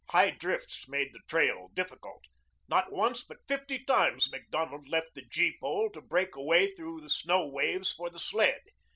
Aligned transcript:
High 0.09 0.31
drifts 0.31 0.87
made 0.87 1.13
the 1.13 1.19
trail 1.27 1.67
difficult. 1.75 2.23
Not 2.67 2.91
once 2.91 3.23
but 3.23 3.47
fifty 3.47 3.83
times 3.85 4.31
Macdonald 4.31 4.87
left 4.87 5.13
the 5.13 5.21
gee 5.21 5.55
pole 5.61 5.91
to 5.93 6.01
break 6.01 6.35
a 6.35 6.41
way 6.41 6.73
through 6.73 7.07
snow 7.09 7.47
waves 7.47 7.91
for 7.91 8.09
the 8.09 8.17
sled. 8.19 8.61